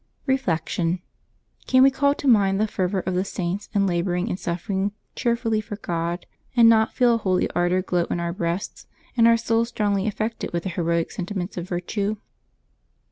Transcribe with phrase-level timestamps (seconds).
[0.25, 0.99] Reflection.—
[1.67, 5.61] Can we call to mind the fervor of the Saints in laboring and suffering cheerfully
[5.61, 9.37] for God, and not feel a holy ardor glow in our own breasts, and our
[9.37, 12.17] souls strongly affected with their heroic sentiments of virtue?